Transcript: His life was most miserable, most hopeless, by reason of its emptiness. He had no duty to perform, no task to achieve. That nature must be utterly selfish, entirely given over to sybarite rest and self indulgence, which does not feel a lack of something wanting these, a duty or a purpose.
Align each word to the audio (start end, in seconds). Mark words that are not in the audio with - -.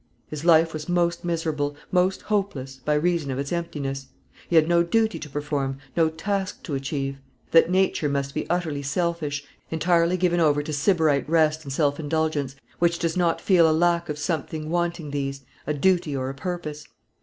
His 0.29 0.43
life 0.43 0.73
was 0.73 0.89
most 0.89 1.23
miserable, 1.23 1.75
most 1.91 2.23
hopeless, 2.23 2.77
by 2.83 2.95
reason 2.95 3.29
of 3.29 3.37
its 3.37 3.51
emptiness. 3.53 4.07
He 4.49 4.55
had 4.55 4.67
no 4.67 4.81
duty 4.81 5.19
to 5.19 5.29
perform, 5.29 5.77
no 5.95 6.09
task 6.09 6.63
to 6.63 6.73
achieve. 6.73 7.17
That 7.51 7.69
nature 7.69 8.09
must 8.09 8.33
be 8.33 8.49
utterly 8.49 8.81
selfish, 8.81 9.43
entirely 9.69 10.17
given 10.17 10.39
over 10.39 10.63
to 10.63 10.73
sybarite 10.73 11.29
rest 11.29 11.63
and 11.63 11.71
self 11.71 11.99
indulgence, 11.99 12.55
which 12.79 12.97
does 12.97 13.15
not 13.15 13.39
feel 13.41 13.69
a 13.69 13.77
lack 13.77 14.09
of 14.09 14.17
something 14.17 14.71
wanting 14.71 15.11
these, 15.11 15.43
a 15.67 15.73
duty 15.75 16.15
or 16.17 16.31
a 16.31 16.33
purpose. 16.33 16.87